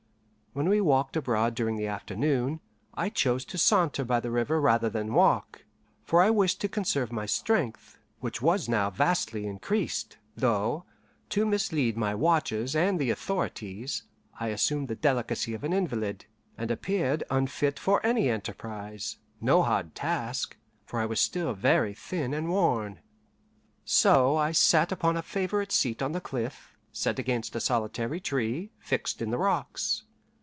[0.53, 2.59] When we walked abroad during the afternoon,
[2.93, 5.63] I chose to saunter by the river rather than walk,
[6.03, 10.83] for I wished to conserve my strength, which was now vastly increased, though,
[11.29, 14.03] to mislead my watchers and the authorities,
[14.41, 16.25] I assumed the delicacy of an invalid,
[16.57, 22.33] and appeared unfit for any enterprise no hard task, for I was still very thin
[22.33, 22.99] and worn.
[23.85, 28.73] So I sat upon a favourite seat on the cliff, set against a solitary tree,
[28.79, 30.03] fixed in the rocks.